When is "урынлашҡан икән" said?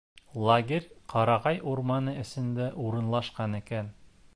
2.87-3.99